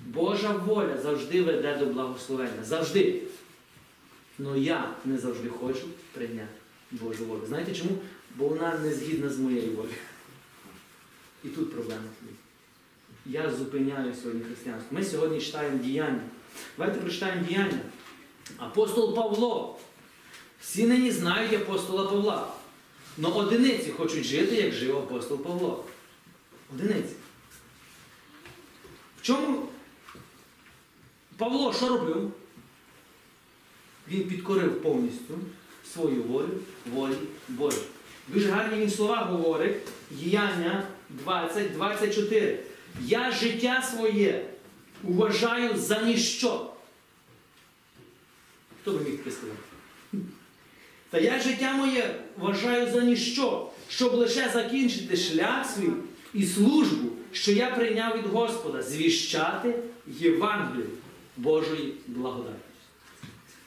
[0.06, 2.64] Божа воля завжди веде до благословення.
[2.64, 3.22] Завжди.
[4.40, 6.50] Але я не завжди хочу прийняти
[6.92, 7.42] Божу волю.
[7.48, 7.92] Знаєте чому?
[8.36, 9.94] Бо вона не згідна з моєю волею.
[11.44, 12.02] І тут проблема.
[13.26, 14.98] Я зупиняю сьогодні християнство.
[14.98, 16.22] Ми сьогодні читаємо діяння.
[16.78, 17.80] Давайте прочитаємо діяння.
[18.58, 19.80] Апостол Павло.
[20.62, 22.54] Всі нині знають апостола Павла.
[23.18, 25.86] Но одиниці хочуть жити, як жив апостол Павло.
[26.74, 27.14] Одиниці.
[29.20, 29.68] В чому
[31.38, 32.32] Павло що робив?
[34.08, 35.34] Він підкорив повністю
[35.94, 36.50] свою волю
[36.94, 37.16] волі
[37.48, 37.78] Божій.
[38.28, 39.78] Дуже гарні він слова говорить.
[40.12, 42.60] Діяння 20, 24.
[43.02, 44.46] Я життя своє
[45.04, 46.72] вважаю за ніщо.
[48.82, 49.58] Хто би міг сказати?
[51.10, 55.90] Та я життя моє вважаю за ніщо, щоб лише закінчити шлях свій
[56.34, 59.76] і службу, що я прийняв від Господа, звіщати
[60.08, 60.90] Євангелію
[61.38, 62.56] Божої благодаті.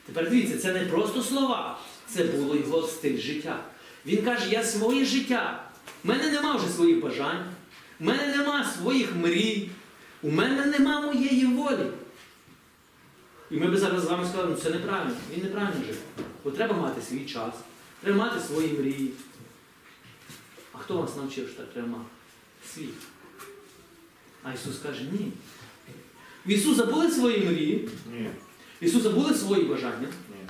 [0.05, 3.63] Тепер дивіться, це не просто слова, це було його стиль життя.
[4.05, 5.72] Він каже, я своє життя.
[6.03, 7.45] У мене нема вже своїх бажань,
[7.99, 9.69] у мене нема своїх мрій,
[10.21, 11.87] у мене нема моєї волі.
[13.51, 15.97] І ми би зараз з вами сказали, ну це неправильно, він неправильно живе.
[16.43, 17.53] Бо треба мати свій час,
[18.01, 19.11] треба мати свої мрії.
[20.73, 22.05] А хто вас навчив, що так треба мати?
[22.73, 22.93] Світ.
[24.43, 25.31] А Ісус каже, ні.
[26.45, 28.29] В Ісуса були свої мрії, Ні.
[28.81, 30.07] в Ісуса були свої бажання.
[30.29, 30.47] Ні.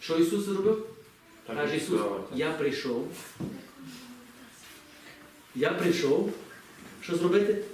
[0.00, 0.86] Що Ісус зробив?
[1.46, 2.00] Каже Ісус,
[2.34, 3.08] я прийшов.
[5.54, 6.32] Я прийшов.
[7.02, 7.64] Що зробити?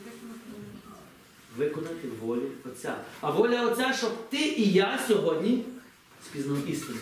[1.56, 2.96] Виконати волю Отця.
[3.20, 5.64] А воля Отця, щоб ти і я сьогодні
[6.24, 6.98] спізнав істину.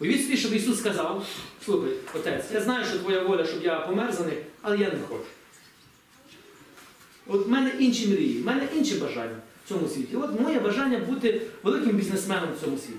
[0.00, 1.26] Уявіть собі, щоб Ісус сказав,
[1.64, 4.98] слухай, Отець, я знаю, що твоя воля, щоб я помер за них, але я не
[5.08, 5.24] хочу.
[7.26, 10.16] От в мене інші мрії, в мене інші бажання в цьому світі.
[10.16, 12.98] От моє бажання бути великим бізнесменом в цьому світі.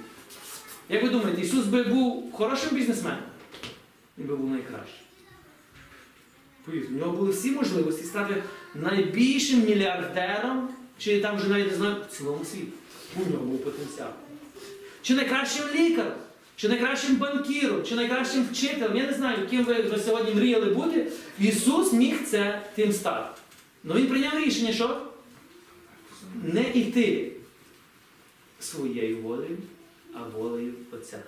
[0.90, 3.24] Як ви думаєте, Ісус би був хорошим бізнесменом?
[4.18, 5.11] Він би був найкращим.
[6.66, 8.44] Повірте, у нього були всі можливості стати
[8.76, 12.68] найбільшим мільярдером, чи там вже навіть не знаю, в цілому світі.
[13.16, 14.10] У нього був потенціал.
[15.02, 16.14] Чи найкращим лікарем,
[16.56, 18.98] чи найкращим банкіром, чи найкращим вчителем.
[18.98, 21.12] Я не знаю, ким ви на сьогодні мріяли бути.
[21.40, 23.42] Ісус міг це тим стати.
[23.90, 25.02] Але він прийняв рішення, що
[26.44, 27.32] не йти
[28.60, 29.58] своєю волею,
[30.14, 31.20] а волею Отця.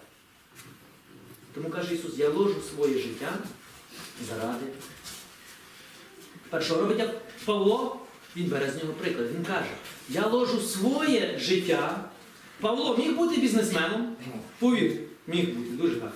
[1.53, 3.37] Тому каже Ісус, я ложу своє життя
[4.29, 4.65] заради.
[6.53, 7.99] Першого робить як Павло,
[8.35, 9.27] він бере з нього приклад.
[9.35, 9.69] Він каже,
[10.09, 12.05] я ложу своє життя.
[12.59, 14.15] Павло міг бути бізнесменом,
[14.59, 14.91] повір,
[15.27, 16.11] міг бути, дуже гарно.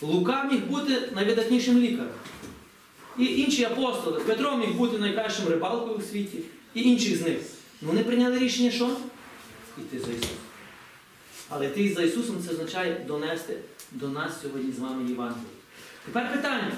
[0.00, 2.12] Лука міг бути найвидатнішим лікарем.
[3.18, 4.20] І інші апостоли.
[4.20, 6.38] Петро міг бути найкращим рибалкою у світі,
[6.74, 7.38] і інші з них.
[7.82, 8.96] Ну вони прийняли рішення, що?
[9.78, 10.36] Іти за Ісусом.
[11.48, 13.56] Але йти за Ісусом це означає донести
[13.92, 15.46] до нас сьогодні з вами Євангеліє.
[16.04, 16.72] Тепер питання.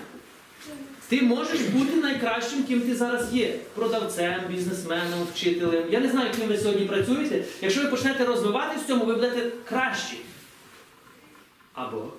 [1.09, 3.59] Ти можеш бути найкращим, ким ти зараз є.
[3.75, 5.85] Продавцем, бізнесменом, вчителем.
[5.91, 7.45] Я не знаю, ким ви сьогодні працюєте.
[7.61, 10.19] Якщо ви почнете розвиватися в цьому, ви будете кращі.
[11.73, 12.13] Або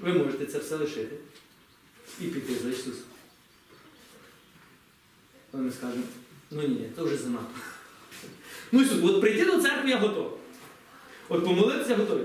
[0.00, 1.16] ви можете це все лишити
[2.20, 3.02] і піти за Ісусом.
[5.52, 6.02] Але ми скажемо,
[6.50, 7.60] ну ні, це вже занадто.
[8.72, 10.32] Ну Ісус, от прийти до церкви я готовий.
[11.28, 12.24] От помолитися готовий.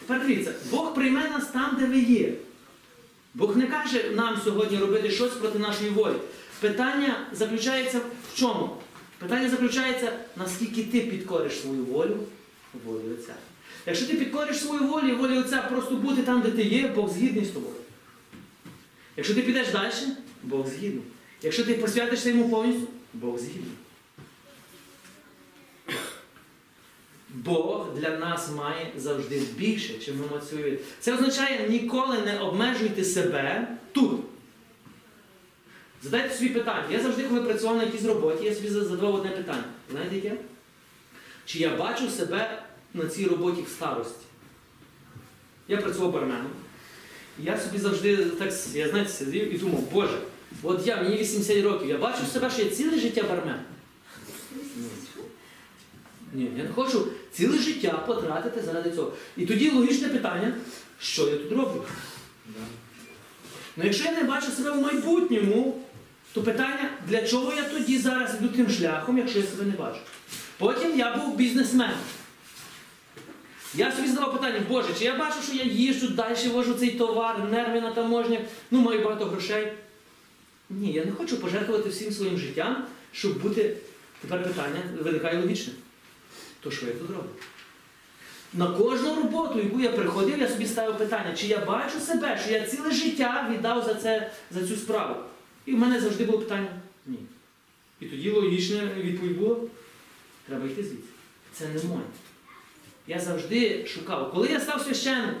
[0.00, 2.34] Тепер дивіться, Бог прийме нас там, де ви є.
[3.34, 6.14] Бог не каже нам сьогодні робити щось проти нашої волі.
[6.60, 8.76] Питання заключається в чому?
[9.18, 12.16] Питання заключається, наскільки ти підкориш свою волю
[12.84, 13.34] волі Отця.
[13.86, 17.10] Якщо ти підкориш свою волю і волі Отця просто бути там, де ти є, Бог
[17.10, 17.74] згідний з тобою.
[19.16, 19.92] Якщо ти підеш далі,
[20.42, 21.04] Бог згідний.
[21.42, 23.72] Якщо ти посвятишся йому повністю, Бог згідний.
[27.34, 30.78] Бог для нас має завжди більше, чим ми працюємо.
[31.00, 34.20] Це означає ніколи не обмежуйте себе тут.
[36.02, 36.84] Задайте собі питання.
[36.90, 39.64] Я завжди, коли працював на якійсь роботі, я собі задавав одне питання.
[39.90, 40.36] Знаєте яке?
[41.44, 42.62] Чи я бачу себе
[42.94, 44.26] на цій роботі в старості?
[45.68, 46.50] Я працював барменом.
[47.38, 50.18] Я собі завжди так, я знаєте, сидів і думав, Боже,
[50.62, 53.60] от я, мені 80 років, я бачу себе, що я ціле життя бармен.
[56.32, 56.50] Ні.
[56.56, 59.12] Я не хочу ціле життя потратити заради цього.
[59.36, 60.54] І тоді логічне питання,
[61.00, 61.84] що я тут роблю?
[62.46, 62.60] Да.
[63.76, 65.80] Ну якщо я не бачу себе в майбутньому,
[66.32, 69.98] то питання, для чого я тоді зараз йду тим шляхом, якщо я себе не бачу?
[70.58, 71.96] Потім я був бізнесменом.
[73.74, 77.48] Я собі задавав питання, Боже, чи я бачу, що я їжджу, далі вожу цей товар,
[77.50, 79.72] нерви на таможнях, ну маю багато грошей.
[80.70, 83.76] Ні, я не хочу пожертвувати всім своїм життям, щоб бути
[84.22, 85.72] Тепер питання виникає логічне.
[86.62, 87.30] То що я тут роблю?
[88.54, 92.52] На кожну роботу, яку я приходив, я собі ставив питання, чи я бачу себе, що
[92.52, 95.16] я ціле життя віддав за, це, за цю справу.
[95.66, 96.68] І в мене завжди було питання
[97.06, 97.18] ні.
[98.00, 99.56] І тоді логічна відповідь була,
[100.48, 101.08] треба йти звідси.
[101.52, 102.04] Це не моє.
[103.06, 105.34] Я завжди шукав, коли я став священником,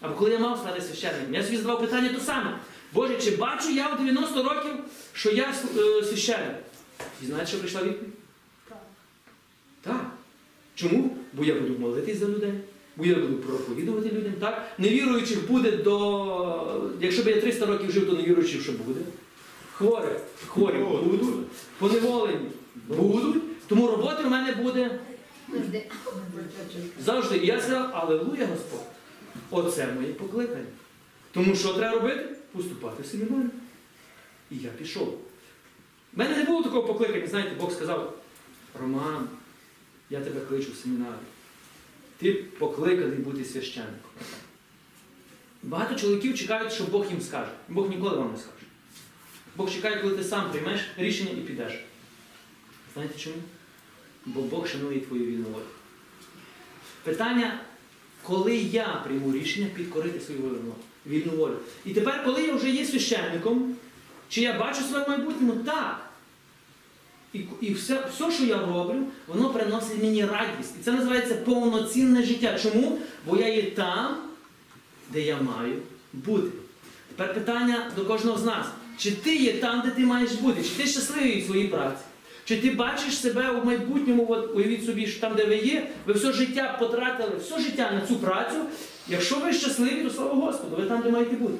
[0.00, 2.58] або коли я мав стати священником, я собі задавав питання то саме.
[2.92, 4.72] Боже, чи бачу я в 90 років,
[5.12, 6.56] що я е, священник?
[7.22, 8.23] І знаєте, що прийшла відповідь?
[9.84, 10.10] Так.
[10.74, 11.16] Чому?
[11.32, 12.52] Бо я буду молитись за людей,
[12.96, 14.66] бо я буду проповідувати людям, так?
[14.78, 16.90] Невіруючих буде до.
[17.00, 19.00] Якщо б я 300 років жив, то невіруючих що буде.
[19.72, 20.06] Хворі,
[20.46, 21.46] хворі Будуть.
[21.78, 22.48] поневолені
[22.88, 24.98] будуть, тому роботи в мене буде
[27.00, 27.36] Завжди.
[27.36, 28.86] І я сказав, Аллилуйя, Господь.
[29.50, 30.64] Оце моє покликання.
[31.32, 32.28] Тому що треба робити?
[32.52, 33.48] Поступати в семінарі.
[34.50, 35.08] І я пішов.
[35.08, 35.18] У
[36.18, 38.18] мене не було такого покликання, знаєте, Бог сказав,
[38.80, 39.28] Роман,
[40.10, 41.14] я тебе кличу в семінарі.
[42.18, 44.10] Ти покликаний бути священником.
[45.62, 47.50] Багато чоловіків чекають, що Бог їм скаже.
[47.68, 48.66] Бог ніколи вам не скаже.
[49.56, 51.72] Бог чекає, коли ти сам приймеш рішення і підеш.
[52.94, 53.36] Знаєте чому?
[54.26, 55.64] Бо Бог шанує твою вільну волю.
[57.02, 57.60] Питання,
[58.22, 60.40] коли я прийму рішення підкорити свою
[61.06, 61.56] вільну, волю.
[61.84, 63.76] І тепер, коли я вже є священником,
[64.28, 65.52] чи я бачу своє майбутнє?
[65.54, 66.10] Ну так.
[67.34, 70.74] І, і все, все, що я роблю, воно приносить мені радість.
[70.80, 72.58] І це називається повноцінне життя.
[72.62, 72.98] Чому?
[73.26, 74.16] Бо я є там,
[75.12, 75.74] де я маю
[76.12, 76.48] бути.
[77.08, 78.66] Тепер питання до кожного з нас.
[78.98, 80.62] Чи ти є там, де ти маєш бути?
[80.62, 82.04] Чи ти щасливий в своїй праці?
[82.44, 86.12] Чи ти бачиш себе у майбутньому, от уявіть собі, що там, де ви є, ви
[86.12, 88.56] все життя потратили, все життя на цю працю.
[89.08, 91.54] Якщо ви щасливі, то слава Господу, ви там, де маєте бути.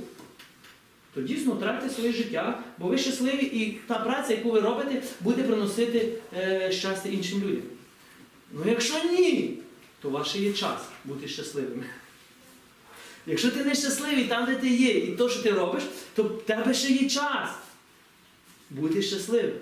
[1.15, 5.43] То дійсно тратьте своє життя, бо ви щасливі, і та праця, яку ви робите, буде
[5.43, 7.62] приносити е, щастя іншим людям.
[8.53, 9.59] Ну якщо ні,
[10.03, 11.85] то ваше є час бути щасливими.
[13.27, 15.83] Якщо ти не щасливий там, де ти є, і то, що ти робиш,
[16.15, 17.51] то в тебе ще є час
[18.71, 19.55] бути щасливим.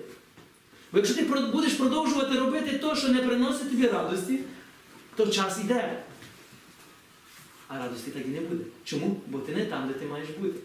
[0.91, 1.23] Бо якщо ти
[1.53, 4.39] будеш продовжувати робити те, що не приносить тобі радості,
[5.15, 6.03] то час йде.
[7.67, 8.63] А радості так і не буде.
[8.83, 9.21] Чому?
[9.27, 10.59] Бо ти не там, де ти маєш бути.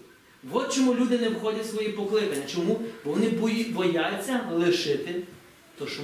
[0.53, 2.47] От чому люди не входять в свої покликання.
[2.47, 2.81] Чому?
[3.05, 3.29] Бо вони
[3.71, 5.23] бояться лишити
[5.79, 6.03] то, що.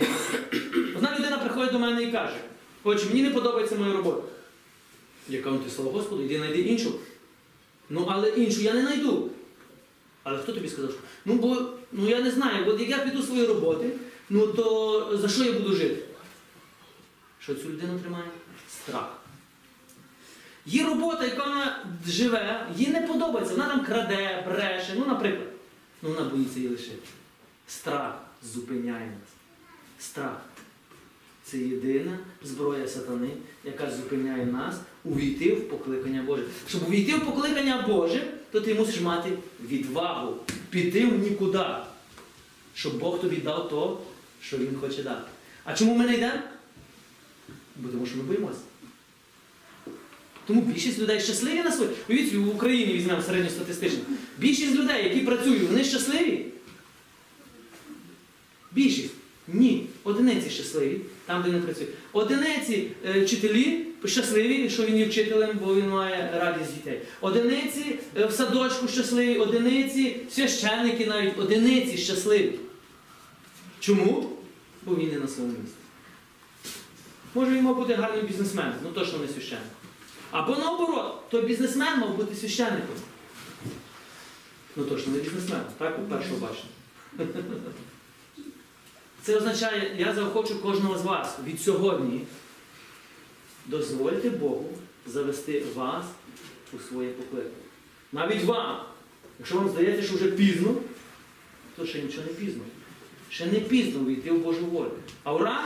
[0.96, 2.36] Одна людина приходить до мене і каже:
[2.84, 4.22] Отже, мені не подобається моя робота.
[5.28, 6.92] Я кажу, ти слава Господу, йди знайди іншу.
[7.90, 9.30] Ну, але іншу я не знайду.
[10.22, 10.90] Але хто тобі сказав?
[10.90, 11.00] що?
[11.24, 13.90] Ну, бо ну, я не знаю, от як я піду з своєї роботи,
[14.30, 16.02] ну то за що я буду жити?
[17.40, 18.24] Що цю людину тримає?
[18.70, 19.23] Страх.
[20.66, 25.48] Є робота, яка вона живе, їй не подобається, вона там краде, бреше, ну, наприклад.
[26.02, 27.08] Ну, вона боїться її лишити.
[27.68, 28.14] Страх
[28.54, 29.30] зупиняє нас.
[29.98, 30.40] Страх.
[31.44, 33.30] Це єдина зброя сатани,
[33.64, 36.42] яка зупиняє нас увійти в покликання Боже.
[36.68, 40.36] Щоб увійти в покликання Боже, то ти мусиш мати відвагу,
[40.70, 41.64] піти в нікуди,
[42.74, 44.00] щоб Бог тобі дав то,
[44.40, 45.30] що Він хоче дати.
[45.64, 46.42] А чому ми не йдемо?
[47.76, 48.58] Бо тому що ми боїмося.
[50.46, 51.90] Тому більшість людей щасливі на своїй.
[52.08, 53.98] Уявіть, в Україні візьмемо середньостатистично.
[54.38, 56.46] Більшість людей, які працюють, вони щасливі.
[58.72, 59.14] Більшість.
[59.48, 59.86] Ні.
[60.04, 61.90] Одиниці щасливі, там, де не працюють.
[62.12, 67.00] Одиниці е, вчителі щасливі, що він є вчителем, бо він має радість дітей.
[67.20, 72.58] Одиниці е, в садочку щасливі, одиниці, священники навіть, одиниці щасливі.
[73.80, 74.30] Чому?
[74.82, 75.76] Бо він не на своєму місці.
[77.34, 79.83] Може він мав бути гарним бізнесменом, ну точно не священник.
[80.34, 82.96] Або наоборот, той бізнесмен мав бути священником.
[84.76, 87.34] Ну точно не бізнесмен, так, у першого бачення.
[89.22, 92.20] Це означає, я заохочу кожного з вас від сьогодні.
[93.66, 94.68] Дозвольте Богу
[95.06, 96.04] завести вас
[96.72, 97.54] у своє покликання.
[98.12, 98.80] Навіть вам.
[99.38, 100.74] Якщо вам здається, що вже пізно,
[101.76, 102.62] то ще нічого не пізно.
[103.30, 104.92] Ще не пізно війти в Божу волю.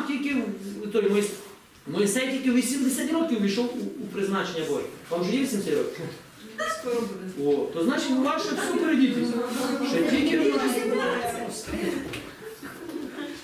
[0.09, 1.33] Тільки в- той Мойс-
[1.89, 4.85] Мойсей тільки 80 років війшов у, у призначення Боже.
[5.11, 6.05] Вам вже є 80 років?
[6.81, 7.51] Скоро буде.
[7.51, 9.89] О, то значить у вас ще все.
[9.89, 10.55] Ще тільки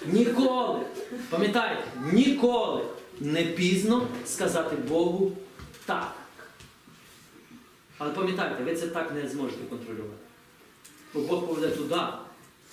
[0.07, 0.81] ніколи,
[1.31, 2.85] пам'ятайте, ніколи
[3.21, 5.37] не пізно сказати Богу
[5.87, 6.13] так.
[7.99, 10.15] Але пам'ятайте, ви це так не зможете контролювати.
[11.15, 12.01] Бо Бог поведе туди,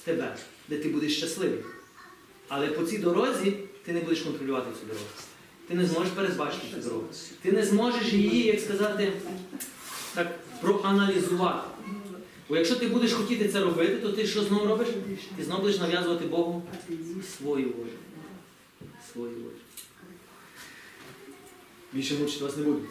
[0.04, 0.36] тебе,
[0.70, 1.60] де ти будеш щасливий.
[2.48, 3.54] Але по цій дорозі
[3.86, 5.06] ти не будеш контролювати цю дорогу.
[5.72, 7.04] Ти не зможеш передбачити цю дорогу.
[7.42, 9.14] Ти не зможеш її, як сказати,
[10.14, 11.68] так проаналізувати.
[12.50, 14.88] Бо якщо ти будеш хотіти це робити, то ти що знову робиш?
[15.38, 16.64] Ти знову будеш нав'язувати Богу
[17.38, 17.90] свою волю.
[19.14, 19.52] Свою волю.
[21.94, 22.82] Більше мучити вас не буду.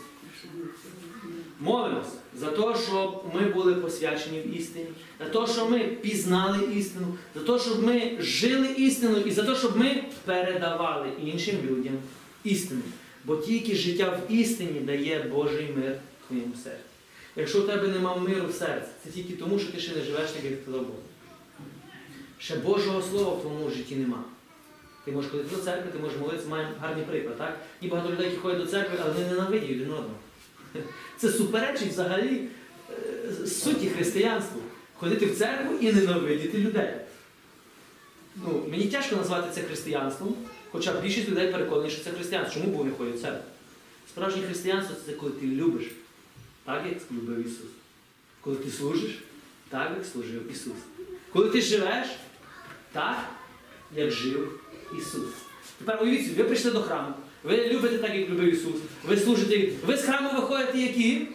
[1.60, 4.86] Молимось за те, щоб ми були посвячені в істині,
[5.18, 9.54] за те, щоб ми пізнали істину, за те, щоб ми жили істиною і за те,
[9.54, 11.98] щоб ми передавали іншим людям
[12.44, 12.80] істину.
[13.24, 16.80] Бо тільки життя в істині дає Божий мир в твоєму серці.
[17.36, 20.30] Якщо у тебе нема миру в серці, це тільки тому, що ти ще не живеш
[20.30, 20.96] так, як сказав Бог.
[22.38, 24.24] Ще Божого Слова в твоєму житті нема.
[25.04, 27.60] Ти можеш ходити до церкви, ти можеш молитися, маємо гарний приклад, так?
[27.80, 30.14] І багато людей, які ходять до церкви, але вони ненавидять один одного.
[31.16, 32.40] Це суперечить взагалі
[33.42, 34.60] е, суті християнству.
[34.94, 36.90] Ходити в церкву і ненавидіти людей.
[38.36, 40.34] Ну, мені тяжко назвати це християнством,
[40.72, 42.60] хоча більшість людей переконані, що це християнство.
[42.60, 43.42] Чому бо вони ходять в церкву?
[44.08, 45.84] Справжнє християнство це коли ти любиш,
[46.64, 47.70] так як любив Ісус.
[48.40, 49.18] Коли ти служиш,
[49.68, 50.76] так як служив Ісус.
[51.32, 52.06] Коли ти живеш,
[52.92, 53.18] так,
[53.96, 54.60] як жив
[54.98, 55.30] Ісус.
[55.78, 57.14] Тепер уявіть, ви прийшли до храму,
[57.44, 61.28] ви любите так, як любив Ісус, ви служите, ви з храму виходите які?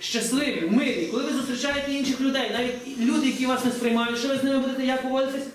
[0.00, 1.08] Щасливі, милі.
[1.10, 4.58] Коли ви зустрічаєте інших людей, навіть люди, які вас не сприймають, що ви з ними
[4.58, 5.46] будете як поводитись?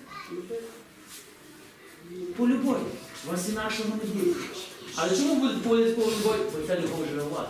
[2.40, 2.78] По любові.
[3.28, 4.40] Вас інакшого не буде.
[4.96, 6.40] Але чому буде будете по любові?
[6.54, 7.48] Бо ця любов живе у вас.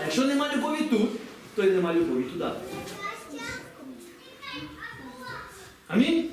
[0.00, 1.10] А якщо нема любові тут,
[1.54, 2.50] то й нема любові туди.
[5.88, 6.30] Амінь?